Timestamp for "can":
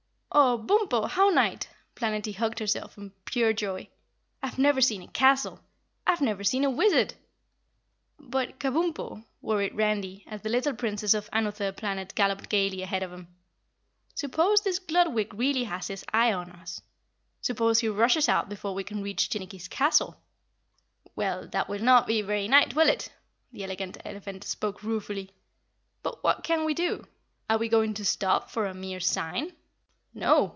18.85-19.03, 26.45-26.63